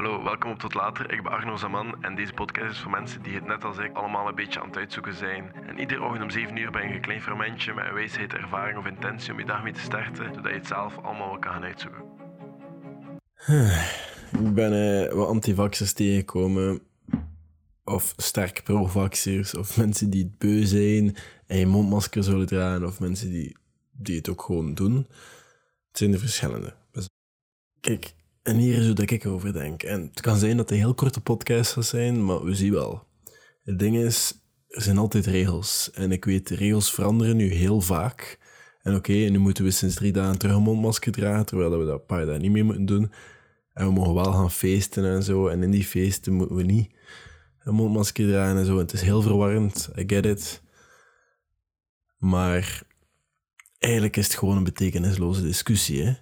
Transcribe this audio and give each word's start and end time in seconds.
Hallo, 0.00 0.22
welkom 0.22 0.50
op 0.50 0.58
Tot 0.58 0.74
Later. 0.74 1.12
Ik 1.12 1.22
ben 1.22 1.32
Arno 1.32 1.56
Zaman 1.56 2.02
en 2.02 2.14
deze 2.14 2.32
podcast 2.32 2.70
is 2.70 2.78
voor 2.78 2.90
mensen 2.90 3.22
die 3.22 3.34
het 3.34 3.46
net 3.46 3.64
als 3.64 3.78
ik 3.78 3.96
allemaal 3.96 4.28
een 4.28 4.34
beetje 4.34 4.60
aan 4.60 4.66
het 4.66 4.76
uitzoeken 4.76 5.14
zijn. 5.14 5.52
En 5.66 5.78
iedere 5.78 6.02
ochtend 6.02 6.22
om 6.22 6.30
7 6.30 6.56
uur 6.56 6.70
ben 6.70 6.88
je 6.88 6.94
een 6.94 7.00
klein 7.00 7.22
fermentje 7.22 7.74
met 7.74 7.84
een 7.86 7.94
wijsheid, 7.94 8.32
ervaring 8.32 8.78
of 8.78 8.86
intentie 8.86 9.32
om 9.32 9.38
je 9.38 9.44
dag 9.44 9.62
mee 9.62 9.72
te 9.72 9.80
starten, 9.80 10.34
zodat 10.34 10.50
je 10.50 10.58
het 10.58 10.66
zelf 10.66 10.98
allemaal 10.98 11.28
wel 11.28 11.38
kan 11.38 11.52
gaan 11.52 11.64
uitzoeken. 11.64 12.02
Ik 14.46 14.54
ben 14.54 14.72
eh, 14.72 15.12
wat 15.12 15.28
antivaxers 15.28 15.92
tegengekomen. 15.92 16.80
Of 17.84 18.14
sterk 18.16 18.62
pro-vaxxers. 18.64 19.56
Of 19.56 19.76
mensen 19.76 20.10
die 20.10 20.22
het 20.24 20.38
beu 20.38 20.64
zijn 20.64 21.16
en 21.46 21.58
je 21.58 21.66
mondmasker 21.66 22.24
zullen 22.24 22.46
dragen. 22.46 22.86
Of 22.86 23.00
mensen 23.00 23.30
die, 23.30 23.56
die 23.90 24.16
het 24.16 24.28
ook 24.28 24.42
gewoon 24.42 24.74
doen. 24.74 24.96
Het 25.88 25.98
zijn 25.98 26.10
de 26.10 26.18
verschillende. 26.18 26.74
Dus- 26.92 27.08
Kijk, 27.80 28.12
en 28.42 28.56
hier 28.56 28.78
is 28.78 28.86
hoe 28.86 28.94
dat 28.94 29.10
ik 29.10 29.24
erover 29.24 29.52
denk. 29.52 29.82
En 29.82 30.00
het 30.00 30.20
kan 30.20 30.36
zijn 30.36 30.56
dat 30.56 30.68
het 30.68 30.70
een 30.70 30.84
heel 30.84 30.94
korte 30.94 31.20
podcast 31.20 31.72
zal 31.72 31.82
zijn, 31.82 32.24
maar 32.24 32.44
we 32.44 32.54
zien 32.54 32.72
wel. 32.72 33.06
Het 33.62 33.78
ding 33.78 33.96
is, 33.96 34.40
er 34.68 34.82
zijn 34.82 34.98
altijd 34.98 35.26
regels. 35.26 35.90
En 35.94 36.12
ik 36.12 36.24
weet, 36.24 36.48
regels 36.48 36.92
veranderen 36.92 37.36
nu 37.36 37.52
heel 37.52 37.80
vaak. 37.80 38.38
En 38.82 38.94
oké, 38.94 39.12
nu 39.12 39.38
moeten 39.38 39.64
we 39.64 39.70
sinds 39.70 39.94
drie 39.94 40.12
dagen 40.12 40.38
terug 40.38 40.56
een 40.56 40.62
mondmasker 40.62 41.12
dragen, 41.12 41.46
terwijl 41.46 41.78
we 41.78 41.84
dat 41.84 42.00
een 42.00 42.06
paar 42.06 42.26
dagen 42.26 42.40
niet 42.40 42.50
meer 42.50 42.64
moeten 42.64 42.86
doen. 42.86 43.12
En 43.72 43.86
we 43.86 43.92
mogen 43.92 44.14
wel 44.14 44.32
gaan 44.32 44.50
feesten 44.50 45.04
en 45.04 45.22
zo. 45.22 45.48
En 45.48 45.62
in 45.62 45.70
die 45.70 45.84
feesten 45.84 46.32
moeten 46.32 46.56
we 46.56 46.62
niet 46.62 46.90
een 47.60 47.74
mondmasker 47.74 48.28
dragen 48.28 48.56
en 48.56 48.66
zo. 48.66 48.72
En 48.72 48.78
het 48.78 48.92
is 48.92 49.02
heel 49.02 49.22
verwarrend, 49.22 49.90
I 49.96 50.04
get 50.06 50.26
it. 50.26 50.62
Maar 52.16 52.82
eigenlijk 53.78 54.16
is 54.16 54.26
het 54.26 54.36
gewoon 54.36 54.56
een 54.56 54.64
betekenisloze 54.64 55.42
discussie, 55.42 56.04
hè. 56.04 56.14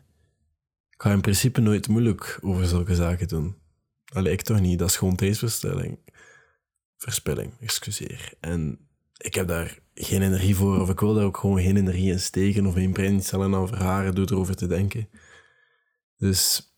Ik 0.98 1.04
ga 1.04 1.12
in 1.12 1.20
principe 1.20 1.60
nooit 1.60 1.88
moeilijk 1.88 2.38
over 2.42 2.66
zulke 2.66 2.94
zaken 2.94 3.28
doen. 3.28 3.56
Allee, 4.12 4.32
ik 4.32 4.42
toch 4.42 4.60
niet. 4.60 4.78
Dat 4.78 4.88
is 4.88 4.96
gewoon 4.96 5.16
tijdsverspilling. 5.16 5.98
Verspilling, 6.96 7.52
excuseer. 7.60 8.32
En 8.40 8.78
ik 9.16 9.34
heb 9.34 9.48
daar 9.48 9.78
geen 9.94 10.22
energie 10.22 10.56
voor, 10.56 10.80
of 10.80 10.90
ik 10.90 11.00
wil 11.00 11.14
daar 11.14 11.24
ook 11.24 11.36
gewoon 11.36 11.60
geen 11.60 11.76
energie 11.76 12.12
in 12.12 12.20
steken, 12.20 12.66
of 12.66 12.74
mijn 12.74 12.92
breincellen 12.92 13.54
aan 13.54 13.68
verharen 13.68 14.14
door 14.14 14.26
erover 14.30 14.56
te 14.56 14.66
denken. 14.66 15.08
Dus 16.16 16.72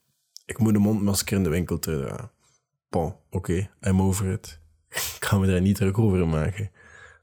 ik 0.45 0.59
moet 0.59 0.75
een 0.75 0.81
mondmasker 0.81 1.37
in 1.37 1.43
de 1.43 1.49
winkel 1.51 1.79
terugdragen. 1.79 2.31
Bon, 2.89 3.15
oké, 3.31 3.71
I'm 3.81 4.03
over 4.03 4.33
it. 4.33 4.61
Ik 5.17 5.25
ga 5.25 5.39
me 5.39 5.47
daar 5.47 5.61
niet 5.61 5.77
druk 5.77 5.99
over 5.99 6.29
maken. 6.29 6.71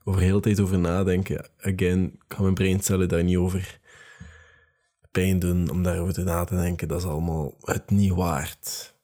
Over 0.03 0.21
heel 0.21 0.35
de 0.35 0.41
tijd 0.41 0.59
over 0.59 0.79
nadenken. 0.79 1.49
Again, 1.57 2.19
ga 2.27 2.41
mijn 2.41 2.53
breincellen 2.53 3.07
daar 3.07 3.23
niet 3.23 3.37
over 3.37 3.79
pijn 5.17 5.39
doen 5.39 5.69
om 5.69 5.83
daarover 5.83 6.13
te 6.13 6.23
na 6.23 6.43
te 6.43 6.55
denken. 6.55 6.87
Dat 6.87 6.99
is 6.99 7.07
allemaal 7.07 7.55
het 7.61 7.89
niet 7.89 8.13
waard. 8.13 8.95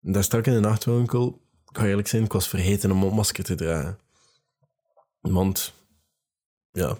Daar 0.00 0.24
stak 0.24 0.46
in 0.46 0.52
de 0.52 0.60
nachtwinkel, 0.60 1.40
ik 1.70 1.78
ga 1.78 1.86
eerlijk 1.86 2.08
zijn, 2.08 2.24
ik 2.24 2.32
was 2.32 2.48
vergeten 2.48 2.90
een 2.90 2.96
mondmasker 2.96 3.44
te 3.44 3.54
dragen. 3.54 3.98
Want, 5.20 5.74
ja, 6.70 6.90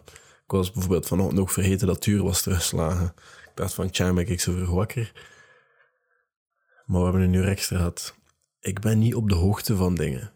ik 0.44 0.50
was 0.50 0.72
bijvoorbeeld 0.72 1.06
vanochtend 1.06 1.40
ook 1.40 1.50
vergeten 1.50 1.86
dat 1.86 1.96
het 1.96 2.06
uur 2.06 2.22
was 2.22 2.42
teruggeslagen. 2.42 3.06
Ik 3.44 3.52
dacht 3.54 3.74
van, 3.74 3.90
tja, 3.90 4.12
ben 4.12 4.28
ik 4.28 4.40
zo 4.40 4.52
vroeg 4.52 4.70
wakker. 4.70 5.12
Maar 6.86 6.98
we 6.98 7.04
hebben 7.04 7.22
een 7.22 7.32
uur 7.32 7.48
extra 7.48 7.76
gehad. 7.76 8.14
Ik 8.60 8.80
ben 8.80 8.98
niet 8.98 9.14
op 9.14 9.28
de 9.28 9.34
hoogte 9.34 9.76
van 9.76 9.94
dingen. 9.94 10.32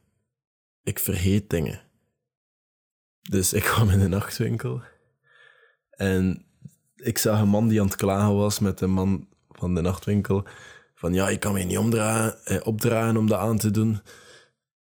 Ik 0.82 0.98
vergeet 0.98 1.50
dingen. 1.50 1.82
Dus 3.20 3.52
ik 3.52 3.62
kwam 3.72 3.90
in 3.90 3.98
de 3.98 4.08
nachtwinkel. 4.08 4.82
En 5.90 6.46
ik 7.02 7.18
zag 7.18 7.40
een 7.40 7.48
man 7.48 7.68
die 7.68 7.80
aan 7.80 7.86
het 7.86 7.96
klagen 7.96 8.34
was 8.34 8.58
met 8.58 8.80
een 8.80 8.90
man 8.90 9.26
van 9.50 9.74
de 9.74 9.80
nachtwinkel. 9.80 10.44
Van 10.94 11.14
ja, 11.14 11.28
ik 11.28 11.40
kan 11.40 11.52
me 11.52 11.62
niet 11.62 11.78
omdraaien, 11.78 12.44
eh, 12.44 13.16
om 13.16 13.26
dat 13.26 13.38
aan 13.38 13.58
te 13.58 13.70
doen. 13.70 14.00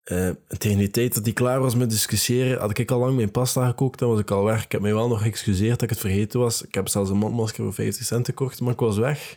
Eh, 0.03 0.31
tegen 0.59 0.79
die 0.79 0.91
tijd 0.91 1.15
dat 1.15 1.25
hij 1.25 1.33
klaar 1.33 1.61
was 1.61 1.75
met 1.75 1.91
discussiëren, 1.91 2.61
had 2.61 2.79
ik 2.79 2.91
al 2.91 2.99
lang 2.99 3.17
mijn 3.17 3.31
pasta 3.31 3.67
gekookt 3.67 4.01
en 4.01 4.09
was 4.09 4.21
ik 4.21 4.31
al 4.31 4.45
weg. 4.45 4.65
Ik 4.65 4.73
heb 4.73 4.81
mij 4.81 4.95
wel 4.95 5.09
nog 5.09 5.23
geëxcuseerd 5.23 5.71
dat 5.71 5.83
ik 5.83 5.91
het 5.91 5.99
vergeten 5.99 6.41
was. 6.41 6.63
Ik 6.63 6.75
heb 6.75 6.89
zelfs 6.89 7.11
een 7.11 7.17
mondmasker 7.17 7.65
voor 7.65 7.75
50 7.75 8.07
cent 8.07 8.27
gekocht, 8.27 8.61
maar 8.61 8.73
ik 8.73 8.79
was 8.81 8.97
weg. 8.97 9.33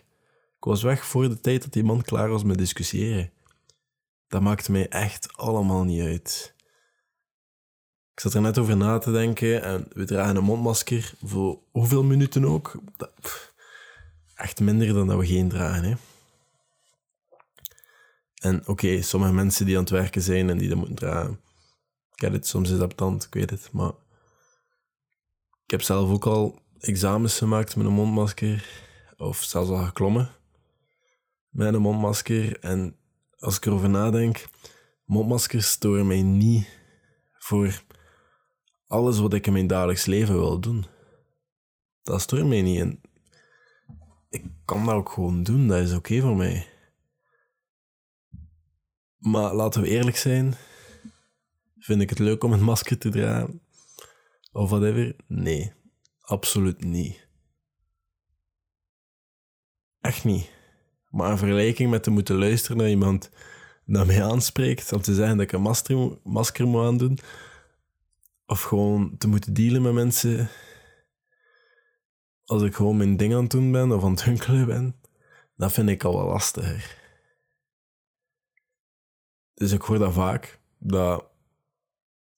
Ik 0.57 0.63
was 0.67 0.83
weg 0.83 1.05
voor 1.05 1.29
de 1.29 1.39
tijd 1.39 1.61
dat 1.61 1.73
die 1.73 1.83
man 1.83 2.01
klaar 2.01 2.29
was 2.29 2.43
met 2.43 2.57
discussiëren. 2.57 3.31
Dat 4.27 4.41
maakte 4.41 4.71
mij 4.71 4.87
echt 4.87 5.37
allemaal 5.37 5.83
niet 5.83 6.01
uit. 6.01 6.55
Zat 8.21 8.33
er 8.33 8.41
net 8.41 8.57
over 8.57 8.77
na 8.77 8.97
te 8.97 9.11
denken 9.11 9.63
en 9.63 9.87
we 9.93 10.05
dragen 10.05 10.35
een 10.35 10.43
mondmasker 10.43 11.13
voor 11.23 11.59
hoeveel 11.71 12.03
minuten 12.03 12.45
ook? 12.45 12.81
Echt 14.35 14.59
minder 14.59 14.93
dan 14.93 15.07
dat 15.07 15.19
we 15.19 15.25
geen 15.25 15.49
dragen. 15.49 15.83
Hè? 15.83 15.93
En 18.35 18.67
oké, 18.67 19.01
sommige 19.01 19.33
mensen 19.33 19.65
die 19.65 19.75
aan 19.75 19.81
het 19.81 19.91
werken 19.91 20.21
zijn 20.21 20.49
en 20.49 20.57
die 20.57 20.69
dat 20.69 20.77
moeten 20.77 20.95
dragen. 20.95 21.39
Ik 22.13 22.21
weet 22.21 22.31
het, 22.31 22.47
soms 22.47 22.69
is 22.69 22.77
dat 22.77 22.97
tand, 22.97 23.23
ik 23.23 23.33
weet 23.33 23.49
het. 23.49 23.69
Maar 23.71 23.91
ik 25.63 25.71
heb 25.71 25.81
zelf 25.81 26.09
ook 26.09 26.25
al 26.25 26.59
examens 26.79 27.37
gemaakt 27.37 27.75
met 27.75 27.85
een 27.85 27.93
mondmasker. 27.93 28.65
Of 29.17 29.43
zelfs 29.43 29.69
al 29.69 29.85
geklommen 29.85 30.29
met 31.49 31.73
een 31.73 31.81
mondmasker. 31.81 32.59
En 32.59 32.95
als 33.39 33.57
ik 33.57 33.65
erover 33.65 33.89
nadenk, 33.89 34.45
mondmaskers 35.05 35.69
storen 35.69 36.07
mij 36.07 36.21
niet 36.21 36.67
voor 37.37 37.81
alles 38.91 39.19
wat 39.19 39.33
ik 39.33 39.47
in 39.47 39.53
mijn 39.53 39.67
dagelijks 39.67 40.05
leven 40.05 40.35
wil 40.35 40.59
doen. 40.59 40.85
Dat 42.03 42.21
stoort 42.21 42.45
mij 42.45 42.61
niet. 42.61 42.79
En 42.79 43.01
ik 44.29 44.45
kan 44.65 44.85
dat 44.85 44.95
ook 44.95 45.09
gewoon 45.09 45.43
doen, 45.43 45.67
dat 45.67 45.79
is 45.79 45.93
oké 45.93 46.21
voor 46.21 46.35
mij. 46.35 46.67
Maar 49.17 49.53
laten 49.53 49.81
we 49.81 49.87
eerlijk 49.87 50.17
zijn, 50.17 50.53
vind 51.77 52.01
ik 52.01 52.09
het 52.09 52.19
leuk 52.19 52.43
om 52.43 52.53
een 52.53 52.63
masker 52.63 52.97
te 52.97 53.09
dragen? 53.09 53.61
Of 54.51 54.69
whatever? 54.69 55.15
Nee, 55.27 55.73
absoluut 56.19 56.83
niet. 56.83 57.27
Echt 60.01 60.23
niet. 60.23 60.51
Maar 61.09 61.31
in 61.31 61.37
vergelijking 61.37 61.89
met 61.89 62.03
te 62.03 62.09
moeten 62.09 62.35
luisteren 62.35 62.77
naar 62.77 62.89
iemand 62.89 63.29
dat 63.85 64.07
mij 64.07 64.23
aanspreekt, 64.23 64.93
om 64.93 65.01
te 65.01 65.13
zeggen 65.13 65.37
dat 65.37 65.45
ik 65.45 65.51
een 65.51 65.61
masker, 65.61 66.17
masker 66.23 66.67
moet 66.67 66.85
aandoen, 66.85 67.19
of 68.51 68.61
gewoon 68.61 69.17
te 69.17 69.27
moeten 69.27 69.53
dealen 69.53 69.81
met 69.81 69.93
mensen 69.93 70.49
als 72.45 72.61
ik 72.61 72.75
gewoon 72.75 72.97
mijn 72.97 73.17
ding 73.17 73.33
aan 73.33 73.41
het 73.41 73.51
doen 73.51 73.71
ben 73.71 73.91
of 73.91 74.03
aan 74.03 74.11
het 74.11 74.23
hunkelen 74.23 74.65
ben, 74.65 75.01
dat 75.55 75.71
vind 75.71 75.89
ik 75.89 76.03
al 76.03 76.15
wel 76.15 76.25
lastiger. 76.25 76.99
Dus 79.53 79.71
ik 79.71 79.81
hoor 79.81 79.97
dat 79.97 80.13
vaak, 80.13 80.59
dat 80.77 81.29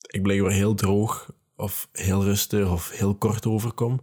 ik 0.08 0.22
blijkbaar 0.22 0.52
heel 0.52 0.76
droog 0.76 1.34
of 1.56 1.90
heel 1.92 2.24
rustig 2.24 2.72
of 2.72 2.90
heel 2.90 3.16
kort 3.16 3.46
overkom. 3.46 4.02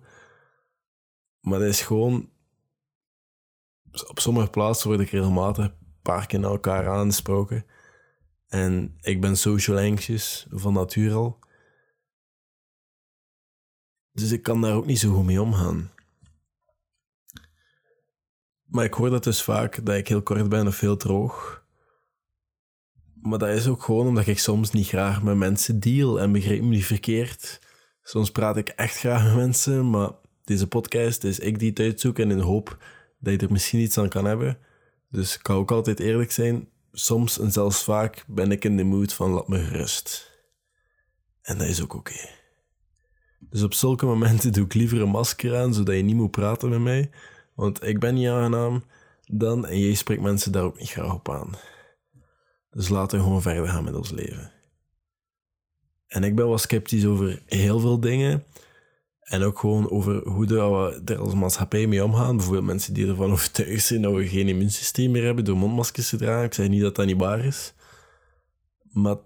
Maar 1.40 1.58
dat 1.58 1.68
is 1.68 1.82
gewoon... 1.82 2.30
Op 4.08 4.18
sommige 4.18 4.50
plaatsen 4.50 4.88
word 4.88 5.00
ik 5.00 5.10
regelmatig 5.10 5.64
een 5.64 6.00
paar 6.02 6.26
keer 6.26 6.40
naar 6.40 6.50
elkaar 6.50 6.88
aangesproken. 6.88 7.66
En 8.46 8.96
ik 9.00 9.20
ben 9.20 9.36
social 9.36 9.78
anxious 9.78 10.46
van 10.50 10.72
nature 10.72 11.14
al. 11.14 11.48
Dus 14.12 14.32
ik 14.32 14.42
kan 14.42 14.60
daar 14.60 14.74
ook 14.74 14.86
niet 14.86 14.98
zo 14.98 15.14
goed 15.14 15.24
mee 15.24 15.42
omgaan. 15.42 15.90
Maar 18.64 18.84
ik 18.84 18.94
hoor 18.94 19.10
dat 19.10 19.24
dus 19.24 19.42
vaak, 19.42 19.84
dat 19.86 19.96
ik 19.96 20.08
heel 20.08 20.22
kort 20.22 20.48
ben 20.48 20.66
of 20.66 20.80
heel 20.80 20.96
droog. 20.96 21.64
Maar 23.22 23.38
dat 23.38 23.48
is 23.48 23.66
ook 23.66 23.82
gewoon 23.82 24.06
omdat 24.06 24.26
ik 24.26 24.38
soms 24.38 24.70
niet 24.70 24.86
graag 24.88 25.22
met 25.22 25.36
mensen 25.36 25.80
deal. 25.80 26.20
En 26.20 26.32
begrijp 26.32 26.62
me 26.62 26.68
niet 26.68 26.84
verkeerd. 26.84 27.60
Soms 28.02 28.30
praat 28.30 28.56
ik 28.56 28.68
echt 28.68 28.96
graag 28.96 29.24
met 29.24 29.34
mensen, 29.34 29.90
maar 29.90 30.10
deze 30.44 30.66
podcast 30.66 31.24
is 31.24 31.38
ik 31.38 31.58
die 31.58 31.68
het 31.68 31.78
uitzoek 31.78 32.18
en 32.18 32.30
in 32.30 32.36
de 32.36 32.42
hoop 32.42 32.82
dat 33.18 33.32
je 33.32 33.46
er 33.46 33.52
misschien 33.52 33.80
iets 33.80 33.98
aan 33.98 34.08
kan 34.08 34.24
hebben. 34.24 34.58
Dus 35.08 35.34
ik 35.34 35.42
kan 35.42 35.56
ook 35.56 35.70
altijd 35.70 36.00
eerlijk 36.00 36.32
zijn. 36.32 36.68
Soms 36.92 37.38
en 37.38 37.52
zelfs 37.52 37.84
vaak 37.84 38.24
ben 38.26 38.50
ik 38.50 38.64
in 38.64 38.76
de 38.76 38.84
mood 38.84 39.12
van 39.12 39.30
laat 39.30 39.48
me 39.48 39.64
gerust. 39.64 40.30
En 41.42 41.58
dat 41.58 41.66
is 41.66 41.82
ook 41.82 41.94
oké. 41.94 42.39
Dus 43.40 43.62
op 43.62 43.74
zulke 43.74 44.06
momenten 44.06 44.52
doe 44.54 44.64
ik 44.64 44.74
liever 44.74 45.00
een 45.00 45.08
masker 45.08 45.56
aan, 45.56 45.74
zodat 45.74 45.94
je 45.94 46.02
niet 46.02 46.16
moet 46.16 46.30
praten 46.30 46.68
met 46.68 46.80
mij. 46.80 47.10
Want 47.54 47.84
ik 47.84 48.00
ben 48.00 48.14
niet 48.14 48.28
aangenaam 48.28 48.84
dan 49.26 49.66
en 49.66 49.78
jij 49.78 49.94
spreekt 49.94 50.22
mensen 50.22 50.52
daar 50.52 50.62
ook 50.62 50.78
niet 50.78 50.90
graag 50.90 51.14
op 51.14 51.30
aan. 51.30 51.50
Dus 52.70 52.88
laten 52.88 53.18
we 53.18 53.24
gewoon 53.24 53.42
verder 53.42 53.68
gaan 53.68 53.84
met 53.84 53.94
ons 53.94 54.10
leven. 54.10 54.52
En 56.06 56.24
ik 56.24 56.34
ben 56.34 56.48
wel 56.48 56.58
sceptisch 56.58 57.06
over 57.06 57.42
heel 57.46 57.80
veel 57.80 58.00
dingen. 58.00 58.44
En 59.20 59.42
ook 59.42 59.58
gewoon 59.58 59.90
over 59.90 60.28
hoe 60.28 60.46
we 60.46 61.02
er 61.04 61.18
als 61.18 61.34
maatschappij 61.34 61.86
mee 61.86 62.04
omgaan. 62.04 62.36
Bijvoorbeeld 62.36 62.66
mensen 62.66 62.94
die 62.94 63.08
ervan 63.08 63.32
overtuigd 63.36 63.84
zijn 63.84 64.02
dat 64.02 64.14
we 64.14 64.28
geen 64.28 64.48
immuunsysteem 64.48 65.10
meer 65.10 65.24
hebben 65.24 65.44
door 65.44 65.56
mondmaskers 65.56 66.08
te 66.08 66.16
dragen. 66.16 66.44
Ik 66.44 66.54
zeg 66.54 66.68
niet 66.68 66.82
dat 66.82 66.94
dat 66.94 67.06
niet 67.06 67.20
waar 67.20 67.44
is. 67.44 67.72
Maar 68.92 69.16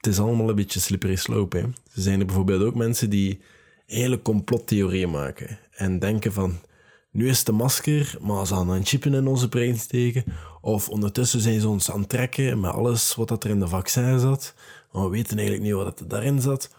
het 0.00 0.12
is 0.12 0.18
allemaal 0.18 0.48
een 0.48 0.54
beetje 0.54 0.80
slippery 0.80 1.16
slope. 1.16 1.56
Hè. 1.56 1.62
Er 1.62 1.72
zijn 2.02 2.20
er 2.20 2.26
bijvoorbeeld 2.26 2.62
ook 2.62 2.74
mensen 2.74 3.10
die 3.10 3.40
hele 3.86 4.22
complottheorieën 4.22 5.10
maken. 5.10 5.58
En 5.70 5.98
denken 5.98 6.32
van, 6.32 6.58
Nu 7.10 7.28
is 7.28 7.38
het 7.38 7.48
een 7.48 7.54
masker, 7.54 8.16
maar 8.20 8.46
ze 8.46 8.54
gaan 8.54 8.68
een 8.68 8.84
chip 8.84 9.04
in 9.04 9.26
onze 9.26 9.48
brein 9.48 9.78
steken. 9.78 10.24
Of 10.60 10.88
ondertussen 10.88 11.40
zijn 11.40 11.60
ze 11.60 11.68
ons 11.68 11.90
aan 11.90 12.00
het 12.00 12.08
trekken 12.08 12.60
met 12.60 12.72
alles 12.72 13.14
wat 13.14 13.28
dat 13.28 13.44
er 13.44 13.50
in 13.50 13.60
de 13.60 13.68
vaccin 13.68 14.18
zat. 14.18 14.54
Maar 14.92 15.02
we 15.04 15.10
weten 15.10 15.38
eigenlijk 15.38 15.66
niet 15.66 15.76
wat 15.84 16.00
er 16.00 16.08
daarin 16.08 16.40
zat. 16.40 16.74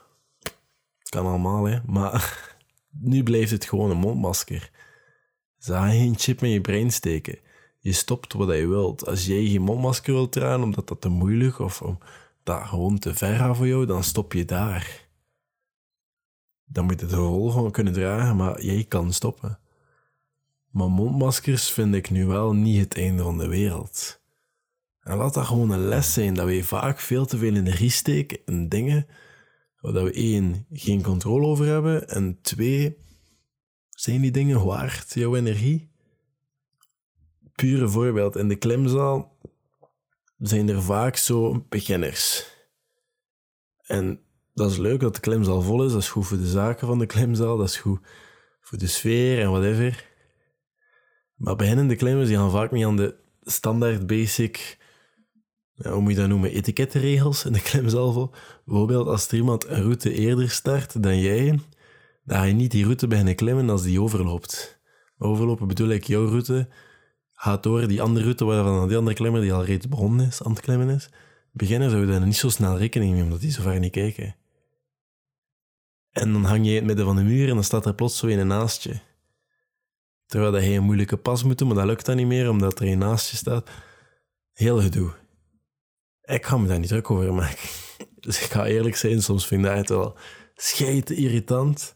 Kan 1.09 1.25
allemaal, 1.25 1.63
hè. 1.63 1.79
Maar 1.85 2.55
nu 3.11 3.23
blijft 3.23 3.51
het 3.51 3.65
gewoon 3.65 3.91
een 3.91 3.97
mondmasker. 3.97 4.71
Ze 5.57 5.71
gaan 5.71 5.91
geen 5.91 6.17
chip 6.17 6.43
in 6.43 6.49
je 6.49 6.61
brein 6.61 6.91
steken. 6.91 7.39
Je 7.79 7.91
stopt 7.91 8.33
wat 8.33 8.55
je 8.55 8.67
wilt. 8.67 9.05
Als 9.05 9.25
jij 9.25 9.45
geen 9.45 9.61
mondmasker 9.61 10.13
wilt 10.13 10.31
dragen 10.31 10.63
omdat 10.63 10.87
dat 10.87 11.01
te 11.01 11.09
moeilijk 11.09 11.59
of 11.59 11.81
dat 12.43 12.61
gewoon 12.61 12.99
te 12.99 13.13
ver 13.13 13.35
gaat 13.35 13.57
voor 13.57 13.67
jou, 13.67 13.85
dan 13.85 14.03
stop 14.03 14.33
je 14.33 14.45
daar. 14.45 15.09
Dan 16.65 16.85
moet 16.85 16.99
je 16.99 17.05
de 17.05 17.15
rol 17.15 17.51
van 17.51 17.71
kunnen 17.71 17.93
dragen, 17.93 18.35
maar 18.35 18.63
jij 18.63 18.83
kan 18.83 19.13
stoppen. 19.13 19.59
Maar 20.69 20.89
mondmaskers 20.89 21.71
vind 21.71 21.95
ik 21.95 22.09
nu 22.09 22.25
wel 22.25 22.53
niet 22.53 22.79
het 22.79 22.95
einde 22.95 23.23
van 23.23 23.37
de 23.37 23.47
wereld. 23.47 24.21
En 24.99 25.17
laat 25.17 25.33
dat 25.33 25.45
gewoon 25.45 25.69
een 25.69 25.87
les 25.87 26.13
zijn 26.13 26.33
dat 26.33 26.45
we 26.45 26.63
vaak 26.63 26.99
veel 26.99 27.25
te 27.25 27.37
veel 27.37 27.55
energie 27.55 27.89
steken 27.89 28.39
in 28.45 28.69
dingen 28.69 29.07
waar 29.81 30.03
we 30.03 30.11
één, 30.11 30.65
geen 30.71 31.01
controle 31.01 31.45
over 31.45 31.65
hebben 31.65 32.09
en 32.09 32.41
twee, 32.41 32.97
zijn 33.89 34.21
die 34.21 34.31
dingen 34.31 34.65
waard 34.65 35.13
jouw 35.13 35.35
energie? 35.35 35.89
Pure 37.55 37.89
voorbeeld, 37.89 38.35
in 38.35 38.47
de 38.47 38.55
klimzaal 38.55 39.37
zijn 40.41 40.69
er 40.69 40.81
vaak 40.81 41.15
zo 41.15 41.65
beginners. 41.69 42.49
En 43.85 44.19
dat 44.53 44.71
is 44.71 44.77
leuk 44.77 44.99
dat 44.99 45.15
de 45.15 45.21
klimzaal 45.21 45.61
vol 45.61 45.85
is, 45.85 45.91
dat 45.91 46.01
is 46.01 46.09
goed 46.09 46.27
voor 46.27 46.37
de 46.37 46.49
zaken 46.49 46.87
van 46.87 46.99
de 46.99 47.05
klimzaal, 47.05 47.57
dat 47.57 47.67
is 47.67 47.77
goed 47.77 47.99
voor 48.61 48.77
de 48.77 48.87
sfeer 48.87 49.41
en 49.41 49.51
whatever. 49.51 50.09
Maar 51.35 51.55
beginnende 51.55 51.95
klimmers 51.95 52.27
die 52.27 52.37
gaan 52.37 52.51
vaak 52.51 52.71
niet 52.71 52.85
aan 52.85 52.95
de 52.95 53.15
standaard 53.41 54.07
basic, 54.07 54.77
ja, 55.73 55.91
hoe 55.91 56.01
moet 56.01 56.11
je 56.11 56.17
dat 56.17 56.27
noemen, 56.27 56.51
etikettenregels 56.51 57.45
in 57.45 57.53
de 57.53 57.61
klimzaal 57.71 58.11
vol. 58.11 58.31
Bijvoorbeeld 58.65 59.07
als 59.07 59.27
er 59.27 59.37
iemand 59.37 59.67
een 59.67 59.81
route 59.81 60.13
eerder 60.13 60.49
start 60.49 61.03
dan 61.03 61.19
jij, 61.19 61.59
dan 62.23 62.37
ga 62.37 62.43
je 62.43 62.53
niet 62.53 62.71
die 62.71 62.83
route 62.83 63.07
beginnen 63.07 63.35
klimmen 63.35 63.69
als 63.69 63.83
die 63.83 64.01
overloopt. 64.01 64.79
Overlopen 65.17 65.67
bedoel 65.67 65.89
ik, 65.89 66.03
jouw 66.03 66.27
route 66.27 66.67
gaat 67.41 67.63
door 67.63 67.87
die 67.87 68.01
andere 68.01 68.23
route 68.23 68.45
waarvan 68.45 68.87
die 68.87 68.97
andere 68.97 69.15
klimmer 69.15 69.41
die 69.41 69.53
al 69.53 69.65
reeds 69.65 69.87
begonnen 69.87 70.27
is, 70.27 70.43
aan 70.43 70.51
het 70.51 70.61
klimmen 70.61 70.89
is. 70.89 71.09
Beginnen 71.51 71.89
zou 71.89 72.01
je 72.01 72.11
daar 72.11 72.25
niet 72.25 72.35
zo 72.35 72.49
snel 72.49 72.77
rekening 72.77 73.13
mee, 73.13 73.23
omdat 73.23 73.39
die 73.39 73.51
zo 73.51 73.61
ver 73.61 73.79
niet 73.79 73.91
kijken. 73.91 74.35
En 76.11 76.33
dan 76.33 76.43
hang 76.43 76.65
je 76.65 76.69
in 76.69 76.75
het 76.75 76.85
midden 76.85 77.05
van 77.05 77.15
de 77.15 77.23
muur 77.23 77.47
en 77.47 77.53
dan 77.53 77.63
staat 77.63 77.85
er 77.85 77.93
plots 77.93 78.17
zo 78.17 78.27
een 78.27 78.47
naast 78.47 78.83
je. 78.83 78.99
Terwijl 80.25 80.51
dat 80.51 80.63
je 80.63 80.69
een 80.69 80.83
moeilijke 80.83 81.17
pas 81.17 81.43
moet 81.43 81.57
doen, 81.57 81.67
maar 81.67 81.77
dat 81.77 81.85
lukt 81.85 82.05
dan 82.05 82.15
niet 82.15 82.27
meer, 82.27 82.49
omdat 82.49 82.79
er 82.79 82.87
een 82.87 82.97
naast 82.97 83.29
je 83.29 83.37
staat. 83.37 83.69
Heel 84.53 84.81
gedoe. 84.81 85.11
Ik 86.21 86.45
ga 86.45 86.57
me 86.57 86.67
daar 86.67 86.79
niet 86.79 86.89
druk 86.89 87.11
over 87.11 87.33
maken. 87.33 87.69
Dus 88.19 88.43
ik 88.43 88.51
ga 88.51 88.65
eerlijk 88.65 88.95
zijn, 88.95 89.21
soms 89.21 89.47
vind 89.47 89.65
ik 89.65 89.75
dat 89.75 89.87
wel 89.87 90.17
scheid 90.55 91.09
irritant. 91.09 91.95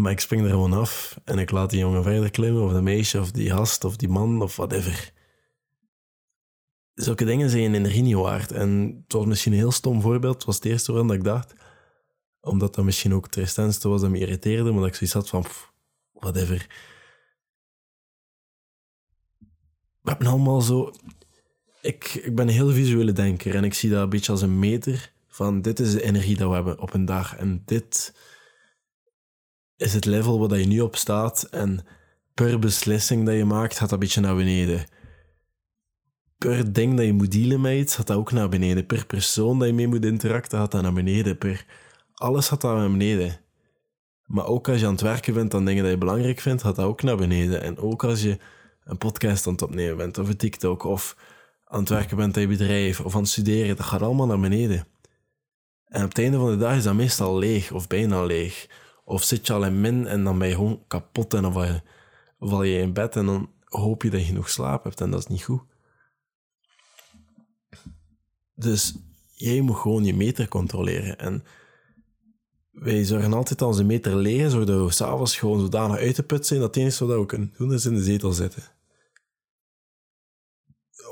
Maar 0.00 0.12
ik 0.12 0.20
spring 0.20 0.42
er 0.42 0.50
gewoon 0.50 0.72
af 0.72 1.20
en 1.24 1.38
ik 1.38 1.50
laat 1.50 1.70
die 1.70 1.78
jongen 1.78 2.02
verder 2.02 2.30
klimmen, 2.30 2.62
of 2.62 2.72
de 2.72 2.80
meisje, 2.80 3.20
of 3.20 3.30
die 3.30 3.50
gast, 3.50 3.84
of 3.84 3.96
die 3.96 4.08
man, 4.08 4.42
of 4.42 4.56
whatever. 4.56 5.12
Zulke 6.94 7.24
dingen 7.24 7.50
zijn 7.50 7.74
energie 7.74 8.02
niet 8.02 8.14
waard. 8.14 8.52
En 8.52 9.00
het 9.02 9.12
was 9.12 9.24
misschien 9.24 9.52
een 9.52 9.58
heel 9.58 9.72
stom 9.72 10.00
voorbeeld, 10.00 10.34
het 10.34 10.44
was 10.44 10.54
het 10.54 10.64
eerste 10.64 10.92
dat 10.92 11.12
ik 11.12 11.24
dacht. 11.24 11.54
Omdat 12.40 12.74
dat 12.74 12.84
misschien 12.84 13.14
ook 13.14 13.34
het 13.34 13.82
was 13.82 14.00
dat 14.00 14.10
me 14.10 14.18
irriteerde, 14.18 14.70
maar 14.70 14.80
dat 14.80 14.88
ik 14.88 14.94
zoiets 14.94 15.14
had 15.14 15.28
van, 15.28 15.44
whatever. 16.12 16.66
We 20.00 20.10
hebben 20.10 20.26
allemaal 20.26 20.60
zo... 20.60 20.92
Ik, 21.82 22.04
ik 22.04 22.34
ben 22.34 22.48
een 22.48 22.54
heel 22.54 22.70
visuele 22.70 23.12
denker 23.12 23.54
en 23.54 23.64
ik 23.64 23.74
zie 23.74 23.90
dat 23.90 24.02
een 24.02 24.08
beetje 24.08 24.32
als 24.32 24.42
een 24.42 24.58
meter 24.58 25.12
van 25.28 25.62
dit 25.62 25.80
is 25.80 25.92
de 25.92 26.02
energie 26.02 26.36
dat 26.36 26.48
we 26.48 26.54
hebben 26.54 26.80
op 26.80 26.94
een 26.94 27.04
dag 27.04 27.36
en 27.36 27.62
dit 27.64 28.14
is 29.80 29.94
het 29.94 30.04
level 30.04 30.48
waar 30.48 30.58
je 30.58 30.66
nu 30.66 30.80
op 30.80 30.96
staat 30.96 31.42
en 31.42 31.86
per 32.34 32.58
beslissing 32.58 33.26
dat 33.26 33.34
je 33.34 33.44
maakt 33.44 33.72
gaat 33.72 33.80
dat 33.80 33.92
een 33.92 33.98
beetje 33.98 34.20
naar 34.20 34.36
beneden. 34.36 34.86
Per 36.38 36.72
ding 36.72 36.96
dat 36.96 37.06
je 37.06 37.12
moet 37.12 37.32
dealen 37.32 37.60
met 37.60 37.78
iets 37.78 37.94
gaat 37.94 38.06
dat 38.06 38.16
ook 38.16 38.32
naar 38.32 38.48
beneden. 38.48 38.86
Per 38.86 39.06
persoon 39.06 39.58
dat 39.58 39.68
je 39.68 39.74
mee 39.74 39.88
moet 39.88 40.04
interacten 40.04 40.58
gaat 40.58 40.70
dat 40.70 40.82
naar 40.82 40.92
beneden. 40.92 41.38
Per 41.38 41.66
alles 42.14 42.48
gaat 42.48 42.60
dat 42.60 42.76
naar 42.76 42.90
beneden. 42.90 43.40
Maar 44.24 44.46
ook 44.46 44.68
als 44.68 44.80
je 44.80 44.86
aan 44.86 44.92
het 44.92 45.00
werken 45.00 45.34
bent 45.34 45.54
aan 45.54 45.64
dingen 45.64 45.82
die 45.82 45.92
je 45.92 45.98
belangrijk 45.98 46.40
vindt, 46.40 46.62
gaat 46.62 46.76
dat 46.76 46.86
ook 46.86 47.02
naar 47.02 47.16
beneden. 47.16 47.62
En 47.62 47.78
ook 47.78 48.04
als 48.04 48.22
je 48.22 48.38
een 48.84 48.98
podcast 48.98 49.46
aan 49.46 49.52
het 49.52 49.62
opnemen 49.62 49.96
bent, 49.96 50.18
of 50.18 50.28
een 50.28 50.36
TikTok, 50.36 50.84
of 50.84 51.16
aan 51.64 51.80
het 51.80 51.88
werken 51.88 52.16
bent 52.16 52.36
aan 52.36 52.42
je 52.42 52.48
bedrijf, 52.48 53.00
of 53.00 53.14
aan 53.14 53.20
het 53.20 53.30
studeren, 53.30 53.76
dat 53.76 53.86
gaat 53.86 54.02
allemaal 54.02 54.26
naar 54.26 54.40
beneden. 54.40 54.86
En 55.86 56.02
op 56.02 56.08
het 56.08 56.18
einde 56.18 56.38
van 56.38 56.50
de 56.50 56.56
dag 56.56 56.76
is 56.76 56.82
dat 56.82 56.94
meestal 56.94 57.38
leeg, 57.38 57.72
of 57.72 57.86
bijna 57.86 58.24
leeg. 58.24 58.68
Of 59.10 59.22
zit 59.22 59.46
je 59.46 59.52
al 59.52 59.64
in 59.64 59.80
min 59.80 60.06
en 60.06 60.24
dan 60.24 60.38
ben 60.38 60.48
je 60.48 60.54
gewoon 60.54 60.84
kapot 60.86 61.34
en 61.34 61.42
dan 61.42 61.82
val 62.38 62.62
je, 62.62 62.78
in 62.78 62.92
bed 62.92 63.16
en 63.16 63.26
dan 63.26 63.50
hoop 63.64 64.02
je 64.02 64.10
dat 64.10 64.20
je 64.20 64.26
genoeg 64.26 64.48
slaap 64.48 64.84
hebt 64.84 65.00
en 65.00 65.10
dat 65.10 65.20
is 65.20 65.26
niet 65.26 65.42
goed. 65.42 65.62
Dus 68.54 68.94
jij 69.34 69.60
moet 69.60 69.76
gewoon 69.76 70.04
je 70.04 70.14
meter 70.14 70.48
controleren. 70.48 71.18
En 71.18 71.44
wij 72.70 73.04
zorgen 73.04 73.32
altijd 73.32 73.60
een 73.60 73.86
meter 73.86 74.16
leren, 74.16 74.50
zodat 74.50 74.86
we 74.86 74.92
s'avonds 74.92 75.38
gewoon 75.38 75.60
zodanig 75.60 75.96
uit 75.96 76.16
de 76.16 76.22
put 76.22 76.46
zijn 76.46 76.60
dat 76.60 76.74
het 76.74 76.84
enige 76.84 77.06
wat 77.06 77.18
we 77.18 77.26
kunnen 77.26 77.54
doen 77.56 77.72
is 77.72 77.84
in 77.84 77.94
de 77.94 78.02
zetel 78.02 78.32
zitten. 78.32 78.62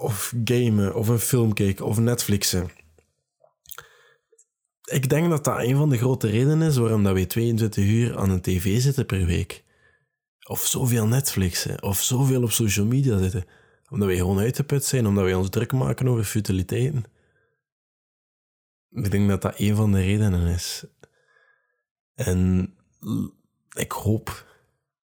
Of 0.01 0.35
gamen, 0.45 0.95
of 0.95 1.09
een 1.09 1.19
film 1.19 1.53
kijken, 1.53 1.87
of 1.87 1.99
Netflixen. 1.99 2.71
Ik 4.89 5.09
denk 5.09 5.31
dat 5.31 5.45
dat 5.45 5.59
een 5.59 5.77
van 5.77 5.89
de 5.89 5.97
grote 5.97 6.29
redenen 6.29 6.69
is 6.69 6.77
waarom 6.77 7.03
dat 7.03 7.13
wij 7.13 7.27
22 7.27 7.85
uur 7.85 8.19
aan 8.19 8.31
een 8.31 8.41
tv 8.41 8.81
zitten 8.81 9.07
per 9.07 9.27
week. 9.27 9.65
Of 10.49 10.67
zoveel 10.67 11.07
Netflixen, 11.07 11.83
of 11.83 12.03
zoveel 12.03 12.43
op 12.43 12.51
social 12.51 12.87
media 12.87 13.19
zitten. 13.19 13.45
Omdat 13.91 14.09
wij 14.09 14.17
gewoon 14.17 14.39
uit 14.39 14.57
de 14.57 14.65
put 14.65 14.85
zijn, 14.85 15.07
omdat 15.07 15.25
wij 15.25 15.35
ons 15.35 15.49
druk 15.49 15.73
maken 15.73 16.09
over 16.09 16.25
futiliteiten. 16.25 17.05
Ik 18.91 19.11
denk 19.11 19.29
dat 19.29 19.43
dat 19.43 19.59
een 19.59 19.77
van 19.77 19.93
de 19.93 20.01
redenen 20.01 20.47
is. 20.47 20.85
En 22.15 22.73
ik 23.77 23.93
hoop 23.93 24.47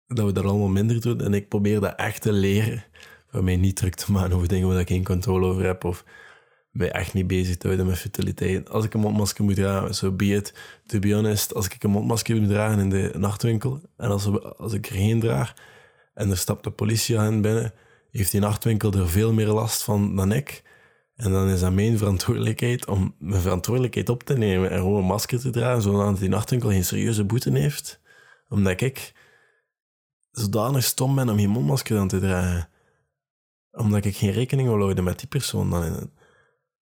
dat 0.06 0.26
we 0.26 0.32
dat 0.32 0.44
allemaal 0.44 0.68
minder 0.68 1.00
doen. 1.00 1.20
En 1.20 1.34
ik 1.34 1.48
probeer 1.48 1.80
dat 1.80 1.96
echt 1.96 2.22
te 2.22 2.32
leren. 2.32 2.84
Van 3.26 3.44
mij 3.44 3.56
niet 3.56 3.76
druk 3.76 3.94
te 3.94 4.12
maken 4.12 4.36
over 4.36 4.48
dingen 4.48 4.68
waar 4.68 4.80
ik 4.80 4.88
geen 4.88 5.04
controle 5.04 5.46
over 5.46 5.64
heb. 5.64 5.84
Of 5.84 6.04
mij 6.72 6.90
echt 6.90 7.14
niet 7.14 7.26
bezig 7.26 7.56
te 7.56 7.66
houden 7.66 7.86
met 7.86 7.98
futiliteit. 7.98 8.70
Als 8.70 8.84
ik 8.84 8.94
een 8.94 9.00
mondmasker 9.00 9.44
moet 9.44 9.54
dragen, 9.54 9.94
so 9.94 10.12
be 10.12 10.24
it. 10.24 10.54
To 10.86 10.98
be 10.98 11.14
honest, 11.14 11.54
als 11.54 11.66
ik 11.66 11.82
een 11.82 11.90
mondmasker 11.90 12.40
moet 12.40 12.48
dragen 12.48 12.78
in 12.78 12.90
de 12.90 13.12
nachtwinkel. 13.16 13.80
En 13.96 14.10
als, 14.10 14.56
als 14.56 14.72
ik 14.72 14.86
er 14.86 14.94
geen 14.94 15.20
draag 15.20 15.54
en 16.14 16.30
er 16.30 16.36
stapt 16.36 16.64
de 16.64 16.70
politie 16.70 17.18
aan 17.18 17.40
binnen, 17.40 17.72
heeft 18.10 18.30
die 18.30 18.40
nachtwinkel 18.40 18.92
er 18.92 19.08
veel 19.08 19.32
meer 19.32 19.46
last 19.46 19.82
van 19.82 20.16
dan 20.16 20.32
ik. 20.32 20.62
En 21.16 21.32
dan 21.32 21.48
is 21.48 21.60
dat 21.60 21.72
mijn 21.72 21.98
verantwoordelijkheid 21.98 22.86
om 22.86 23.14
mijn 23.18 23.40
verantwoordelijkheid 23.40 24.08
op 24.08 24.22
te 24.22 24.36
nemen 24.36 24.70
en 24.70 24.78
gewoon 24.78 24.98
een 24.98 25.06
masker 25.06 25.40
te 25.40 25.50
dragen, 25.50 25.82
zodat 25.82 26.18
die 26.18 26.28
nachtwinkel 26.28 26.68
geen 26.68 26.84
serieuze 26.84 27.24
boete 27.24 27.50
heeft. 27.50 28.00
Omdat 28.48 28.80
ik 28.80 29.12
zodanig 30.30 30.84
stom 30.84 31.14
ben 31.14 31.28
om 31.28 31.36
geen 31.36 31.50
mondmasker 31.50 31.98
aan 31.98 32.08
te 32.08 32.20
dragen. 32.20 32.68
Omdat 33.70 34.04
ik 34.04 34.16
geen 34.16 34.32
rekening 34.32 34.68
wil 34.68 34.78
houden 34.78 35.04
met 35.04 35.18
die 35.18 35.28
persoon 35.28 35.70
dan. 35.70 36.10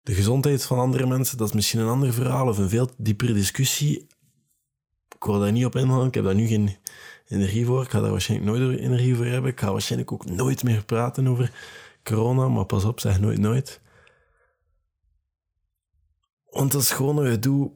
De 0.02 0.14
gezondheid 0.14 0.64
van 0.64 0.78
andere 0.78 1.06
mensen, 1.06 1.38
dat 1.38 1.49
is 1.49 1.54
misschien 1.54 1.80
een 1.80 1.88
ander 1.88 2.12
verhaal 2.12 2.49
of 2.49 2.59
een 2.59 2.68
veel 2.68 2.88
diepere 2.97 3.32
discussie. 3.32 4.06
Ik 5.14 5.25
wil 5.25 5.38
daar 5.38 5.52
niet 5.52 5.64
op 5.64 5.76
ingaan, 5.76 6.06
ik 6.06 6.14
heb 6.14 6.25
daar 6.25 6.35
nu 6.35 6.47
geen 6.47 6.76
energie 7.26 7.66
voor. 7.66 7.82
Ik 7.82 7.90
ga 7.90 8.00
daar 8.00 8.11
waarschijnlijk 8.11 8.59
nooit 8.59 8.78
energie 8.78 9.16
voor 9.16 9.26
hebben. 9.26 9.50
Ik 9.50 9.61
ga 9.61 9.73
waarschijnlijk 9.73 10.12
ook 10.12 10.25
nooit 10.25 10.62
meer 10.62 10.85
praten 10.85 11.26
over 11.26 11.52
corona, 12.02 12.49
maar 12.49 12.64
pas 12.64 12.85
op, 12.85 13.00
zeg 13.00 13.21
nooit 13.21 13.38
nooit. 13.38 13.80
Want 16.50 16.73
dat 16.73 16.82
is 16.82 16.90
gewoon 16.90 17.14
wat 17.14 17.26
ik 17.26 17.42
doe. 17.42 17.73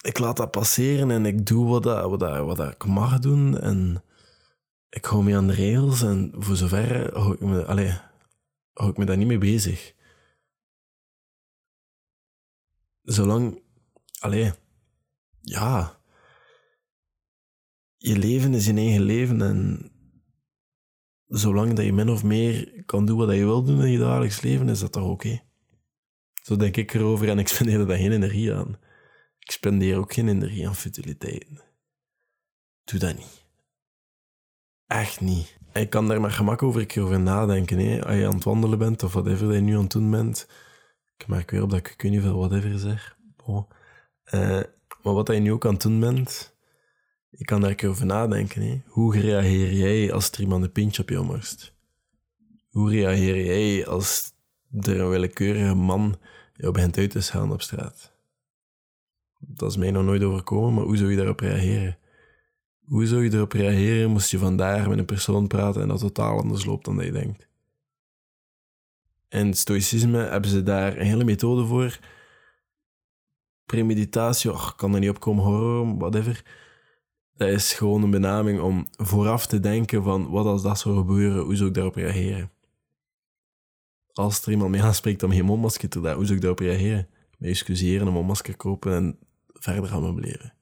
Ik 0.00 0.18
laat 0.18 0.36
dat 0.36 0.50
passeren 0.50 1.10
en 1.10 1.26
ik 1.26 1.46
doe 1.46 1.68
wat, 1.68 1.82
dat, 1.82 2.10
wat, 2.10 2.20
dat, 2.20 2.44
wat 2.44 2.56
dat 2.56 2.72
ik 2.72 2.84
mag 2.84 3.18
doen. 3.18 3.58
En 3.60 4.02
ik 4.90 5.04
hou 5.04 5.24
me 5.24 5.36
aan 5.36 5.46
de 5.46 5.52
regels 5.52 6.02
en 6.02 6.32
voor 6.38 6.56
zover 6.56 7.06
ik 7.42 7.66
allez, 7.66 8.00
hou 8.72 8.90
ik 8.90 8.96
me 8.96 9.04
daar 9.04 9.16
niet 9.16 9.26
mee 9.26 9.38
bezig. 9.38 9.94
Zolang, 13.10 13.62
allee, 14.18 14.52
ja, 15.40 16.00
je 17.96 18.18
leven 18.18 18.54
is 18.54 18.66
je 18.66 18.74
eigen 18.74 19.02
leven 19.02 19.42
en 19.42 19.90
zolang 21.26 21.72
dat 21.72 21.84
je 21.84 21.92
min 21.92 22.08
of 22.08 22.22
meer 22.22 22.82
kan 22.84 23.06
doen 23.06 23.18
wat 23.18 23.34
je 23.34 23.44
wil 23.44 23.62
doen 23.62 23.84
in 23.84 23.90
je 23.90 23.98
dagelijks 23.98 24.40
leven, 24.40 24.68
is 24.68 24.80
dat 24.80 24.92
toch 24.92 25.08
oké. 25.08 25.40
Zo 26.42 26.56
denk 26.56 26.76
ik 26.76 26.94
erover 26.94 27.28
en 27.28 27.38
ik 27.38 27.48
spendeer 27.48 27.86
daar 27.86 27.96
geen 27.96 28.12
energie 28.12 28.54
aan. 28.54 28.78
Ik 29.38 29.50
spendeer 29.50 29.98
ook 29.98 30.12
geen 30.12 30.28
energie 30.28 30.68
aan 30.68 30.76
futiliteiten. 30.76 31.62
Doe 32.84 32.98
dat 32.98 33.16
niet. 33.16 33.44
Echt 34.86 35.20
niet. 35.20 35.58
En 35.72 35.80
je 35.80 35.88
kan 35.88 36.08
daar 36.08 36.20
maar 36.20 36.30
gemak 36.30 36.62
over, 36.62 37.00
over 37.00 37.20
nadenken. 37.20 38.04
Als 38.04 38.16
je 38.16 38.26
aan 38.26 38.34
het 38.34 38.44
wandelen 38.44 38.78
bent 38.78 39.02
of 39.02 39.12
whatever 39.12 39.46
dat 39.46 39.54
je 39.54 39.60
nu 39.60 39.74
aan 39.74 39.82
het 39.82 39.92
doen 39.92 40.10
bent. 40.10 40.46
Ik 41.20 41.26
merk 41.26 41.50
weer 41.50 41.62
op 41.62 41.70
dat 41.70 41.78
ik, 41.78 41.88
ik 41.88 42.02
weet 42.02 42.10
niet 42.10 42.22
whatever 42.22 42.78
zeg. 42.78 43.18
Eh, 44.24 44.60
maar 45.02 45.14
wat 45.14 45.26
je 45.26 45.34
nu 45.34 45.52
ook 45.52 45.66
aan 45.66 45.72
het 45.72 45.82
doen 45.82 46.00
bent, 46.00 46.56
je 47.30 47.44
kan 47.44 47.60
daar 47.60 47.70
een 47.70 47.76
keer 47.76 47.88
over 47.88 48.06
nadenken. 48.06 48.84
Hoe 48.86 49.18
reageer 49.18 49.72
jij 49.72 50.12
als 50.12 50.30
er 50.30 50.40
iemand 50.40 50.64
een 50.64 50.72
pintje 50.72 51.02
op 51.02 51.08
je 51.08 51.18
morst? 51.18 51.74
Hoe 52.68 52.90
reageer 52.90 53.44
jij 53.44 53.86
als 53.86 54.32
er 54.80 55.00
een 55.00 55.08
willekeurige 55.08 55.74
man 55.74 56.18
jou 56.54 56.72
begint 56.72 56.98
uit 56.98 57.10
te 57.10 57.20
schelden 57.20 57.52
op 57.52 57.62
straat? 57.62 58.12
Dat 59.38 59.70
is 59.70 59.76
mij 59.76 59.90
nog 59.90 60.04
nooit 60.04 60.22
overkomen, 60.22 60.74
maar 60.74 60.84
hoe 60.84 60.96
zou 60.96 61.10
je 61.10 61.16
daarop 61.16 61.40
reageren? 61.40 61.98
Hoe 62.84 63.06
zou 63.06 63.24
je 63.24 63.32
erop 63.32 63.52
reageren 63.52 64.10
moest 64.10 64.30
je 64.30 64.38
vandaag 64.38 64.88
met 64.88 64.98
een 64.98 65.04
persoon 65.04 65.46
praten 65.46 65.82
en 65.82 65.88
dat 65.88 66.00
totaal 66.00 66.38
anders 66.38 66.64
loopt 66.64 66.84
dan 66.84 66.96
dat 66.96 67.04
je 67.04 67.12
denkt? 67.12 67.49
En 69.30 69.54
stoïcisme 69.54 70.18
hebben 70.18 70.50
ze 70.50 70.62
daar 70.62 70.96
een 70.96 71.06
hele 71.06 71.24
methode 71.24 71.66
voor. 71.66 71.98
Premeditatie, 73.64 74.50
kan 74.76 74.94
er 74.94 75.00
niet 75.00 75.10
op 75.10 75.20
komen, 75.20 75.44
horror, 75.44 75.96
whatever. 75.96 76.42
Dat 77.34 77.48
is 77.48 77.72
gewoon 77.72 78.02
een 78.02 78.10
benaming 78.10 78.60
om 78.60 78.88
vooraf 78.90 79.46
te 79.46 79.60
denken 79.60 80.02
van 80.02 80.30
wat 80.30 80.46
als 80.46 80.62
dat 80.62 80.78
zou 80.78 80.96
gebeuren, 80.96 81.44
hoe 81.44 81.56
zou 81.56 81.68
ik 81.68 81.74
daarop 81.74 81.94
reageren? 81.94 82.50
Als 84.12 84.42
er 84.42 84.50
iemand 84.50 84.70
mee 84.70 84.82
aanspreekt 84.82 85.22
om 85.22 85.30
geen 85.30 85.44
mondmasker 85.44 85.88
te 85.88 86.00
doen, 86.00 86.12
hoe 86.12 86.24
zou 86.24 86.34
ik 86.34 86.40
daarop 86.40 86.58
reageren? 86.58 87.08
Me 87.38 87.48
excuseren, 87.48 88.06
een 88.06 88.12
mondmasker 88.12 88.56
kopen 88.56 88.92
en 88.92 89.18
verder 89.52 89.88
gaan 89.88 90.02
meubelen 90.02 90.58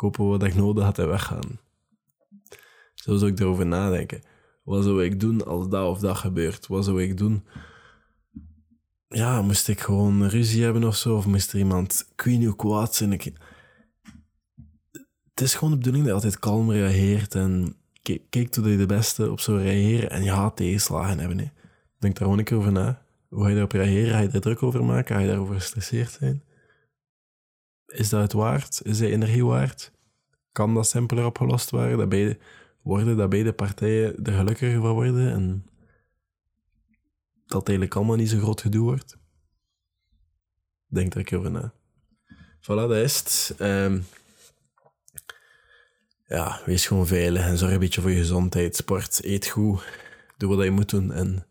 kopen 0.00 0.28
wat 0.28 0.42
ik 0.42 0.54
nodig 0.54 0.84
had 0.84 0.98
en 0.98 1.08
weggaan. 1.08 1.60
Zo 2.94 3.16
zou 3.16 3.30
ik 3.30 3.40
erover 3.40 3.66
nadenken. 3.66 4.22
Wat 4.70 4.84
zou 4.84 5.04
ik 5.04 5.20
doen 5.20 5.46
als 5.46 5.68
dat 5.68 5.88
of 5.88 5.98
dat 5.98 6.16
gebeurt? 6.16 6.66
Wat 6.66 6.84
zou 6.84 7.02
ik 7.02 7.16
doen? 7.16 7.44
Ja, 9.08 9.42
moest 9.42 9.68
ik 9.68 9.80
gewoon 9.80 10.26
ruzie 10.26 10.62
hebben 10.62 10.84
of 10.84 10.96
zo? 10.96 11.16
Of 11.16 11.26
moest 11.26 11.52
er 11.52 11.58
iemand, 11.58 12.08
ik 12.12 12.22
weet 12.22 12.38
niet? 12.38 13.12
Ik... 13.12 13.32
Het 15.30 15.40
is 15.40 15.54
gewoon 15.54 15.70
de 15.70 15.76
bedoeling 15.76 16.04
dat 16.04 16.14
je 16.14 16.22
altijd 16.22 16.38
kalm 16.38 16.70
reageert 16.70 17.34
en 17.34 17.76
kijk 18.02 18.54
hoe 18.54 18.70
je 18.70 18.76
de 18.76 18.86
beste 18.86 19.30
op 19.30 19.40
zou 19.40 19.58
reageren 19.58 20.10
en 20.10 20.22
je 20.22 20.30
gaat 20.30 20.56
tegenslagen 20.56 21.18
hebben. 21.18 21.38
Hè. 21.38 21.50
Denk 21.98 22.14
daar 22.14 22.22
gewoon 22.22 22.38
een 22.38 22.44
keer 22.44 22.56
over 22.56 22.72
na. 22.72 23.02
Hoe 23.28 23.42
ga 23.42 23.48
je 23.48 23.54
daarop 23.54 23.72
reageren? 23.72 24.10
Ga 24.10 24.20
je 24.20 24.28
daar 24.28 24.40
druk 24.40 24.62
over 24.62 24.84
maken? 24.84 25.14
Ga 25.14 25.20
je 25.20 25.28
daarover 25.28 25.54
gestresseerd 25.54 26.10
zijn? 26.10 26.42
Is 27.86 28.08
dat 28.08 28.22
het 28.22 28.32
waard? 28.32 28.80
Is 28.82 28.98
de 28.98 29.10
energie 29.10 29.44
waard? 29.44 29.92
Kan 30.52 30.74
dat 30.74 30.88
simpeler 30.88 31.24
opgelost 31.24 31.70
worden? 31.70 31.98
Dat 31.98 32.08
beide, 32.08 32.38
worden 32.82 33.16
dat 33.16 33.30
beide 33.30 33.52
partijen 33.52 34.24
er 34.24 34.32
gelukkiger 34.32 34.80
van 34.80 34.92
worden 34.92 35.32
en 35.32 35.64
dat 37.46 37.58
het 37.58 37.68
eigenlijk 37.68 37.96
allemaal 37.96 38.16
niet 38.16 38.30
zo 38.30 38.38
groot 38.38 38.60
gedoe 38.60 38.82
wordt? 38.82 39.18
Denk 40.86 41.12
er 41.12 41.18
een 41.18 41.24
keer 41.24 41.38
over 41.38 41.50
na. 41.50 41.72
Voilà, 42.60 42.88
dat 42.88 42.92
is. 42.92 43.52
Um, 43.58 44.04
ja, 46.26 46.60
wees 46.64 46.86
gewoon 46.86 47.06
veilig 47.06 47.42
en 47.42 47.58
zorg 47.58 47.72
een 47.72 47.78
beetje 47.78 48.00
voor 48.00 48.10
je 48.10 48.16
gezondheid. 48.16 48.76
Sport, 48.76 49.24
eet 49.24 49.46
goed, 49.46 49.82
doe 50.36 50.56
wat 50.56 50.64
je 50.64 50.70
moet 50.70 50.90
doen 50.90 51.12
en 51.12 51.46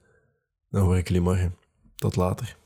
dan 0.69 0.83
hoor 0.83 0.97
ik 0.97 1.07
jullie 1.07 1.23
morgen. 1.23 1.55
Tot 1.95 2.15
later. 2.15 2.58